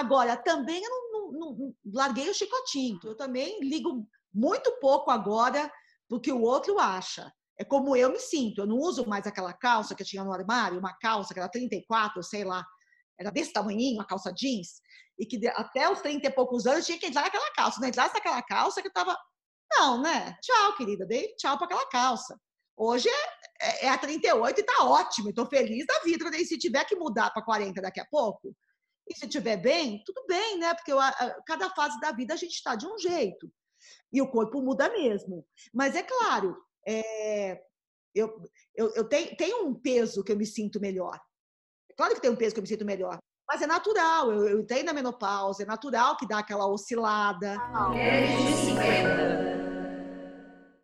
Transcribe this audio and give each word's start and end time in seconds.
Agora, 0.00 0.34
também 0.34 0.82
eu 0.82 0.90
não, 0.90 1.32
não, 1.32 1.52
não, 1.52 1.74
larguei 1.92 2.30
o 2.30 2.34
chicotinho. 2.34 2.98
Eu 3.04 3.14
também 3.14 3.60
ligo 3.60 4.08
muito 4.32 4.72
pouco 4.80 5.10
agora 5.10 5.70
do 6.08 6.18
que 6.18 6.32
o 6.32 6.40
outro 6.40 6.78
acha. 6.78 7.30
É 7.58 7.64
como 7.66 7.94
eu 7.94 8.10
me 8.10 8.18
sinto. 8.18 8.62
Eu 8.62 8.66
não 8.66 8.78
uso 8.78 9.06
mais 9.06 9.26
aquela 9.26 9.52
calça 9.52 9.94
que 9.94 10.02
eu 10.02 10.06
tinha 10.06 10.24
no 10.24 10.32
armário, 10.32 10.78
uma 10.78 10.96
calça 10.96 11.34
que 11.34 11.38
era 11.38 11.50
34, 11.50 12.22
sei 12.22 12.44
lá, 12.44 12.64
era 13.18 13.30
desse 13.30 13.52
tamanhinho, 13.52 13.96
uma 13.96 14.06
calça 14.06 14.32
jeans, 14.32 14.80
e 15.18 15.26
que 15.26 15.46
até 15.48 15.90
os 15.92 16.00
30 16.00 16.28
e 16.28 16.30
poucos 16.30 16.66
anos 16.66 16.86
tinha 16.86 16.98
que 16.98 17.04
entrar 17.04 17.20
naquela 17.20 17.52
calça. 17.52 17.78
Não 17.78 17.88
entrasse 17.88 18.14
naquela 18.14 18.40
calça 18.42 18.80
que 18.80 18.88
eu 18.88 18.92
tava. 18.92 19.14
Não, 19.70 20.00
né? 20.00 20.34
Tchau, 20.40 20.76
querida. 20.78 21.04
Dei 21.04 21.34
tchau 21.36 21.58
para 21.58 21.66
aquela 21.66 21.86
calça. 21.90 22.40
Hoje 22.74 23.06
é, 23.10 23.84
é, 23.84 23.86
é 23.86 23.88
a 23.90 23.98
38 23.98 24.60
e 24.60 24.64
tá 24.64 24.84
ótimo. 24.84 25.28
Estou 25.28 25.44
feliz 25.44 25.84
da 25.84 25.98
vida. 26.00 26.34
E 26.38 26.46
se 26.46 26.56
tiver 26.56 26.86
que 26.86 26.96
mudar 26.96 27.30
para 27.30 27.44
40 27.44 27.82
daqui 27.82 28.00
a 28.00 28.06
pouco, 28.10 28.56
e 29.10 29.14
se 29.16 29.26
tiver 29.26 29.56
bem, 29.56 30.02
tudo 30.06 30.24
bem, 30.28 30.56
né? 30.58 30.72
Porque 30.72 30.92
eu, 30.92 30.98
cada 31.44 31.68
fase 31.70 31.98
da 31.98 32.12
vida 32.12 32.32
a 32.32 32.36
gente 32.36 32.52
está 32.52 32.76
de 32.76 32.86
um 32.86 32.96
jeito. 32.96 33.52
E 34.12 34.22
o 34.22 34.30
corpo 34.30 34.62
muda 34.62 34.88
mesmo. 34.88 35.44
Mas 35.74 35.96
é 35.96 36.02
claro, 36.02 36.56
é, 36.86 37.60
eu, 38.14 38.40
eu, 38.74 38.94
eu 38.94 39.04
tenho, 39.08 39.36
tenho 39.36 39.66
um 39.66 39.74
peso 39.74 40.22
que 40.22 40.30
eu 40.30 40.36
me 40.36 40.46
sinto 40.46 40.80
melhor. 40.80 41.20
É 41.90 41.94
claro 41.94 42.14
que 42.14 42.20
tem 42.20 42.30
um 42.30 42.36
peso 42.36 42.54
que 42.54 42.60
eu 42.60 42.62
me 42.62 42.68
sinto 42.68 42.84
melhor. 42.84 43.18
Mas 43.48 43.60
é 43.62 43.66
natural, 43.66 44.30
eu, 44.30 44.48
eu 44.48 44.60
entrei 44.60 44.84
na 44.84 44.92
menopausa, 44.92 45.64
é 45.64 45.66
natural 45.66 46.16
que 46.16 46.26
dá 46.26 46.38
aquela 46.38 46.68
oscilada. 46.68 47.58
Mulheres 47.88 48.30
de 48.30 48.66
50. 48.66 49.39